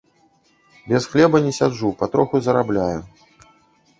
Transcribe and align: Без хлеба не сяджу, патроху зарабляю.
Без 0.89 1.03
хлеба 1.11 1.41
не 1.43 1.51
сяджу, 1.59 1.89
патроху 2.01 2.35
зарабляю. 2.45 2.99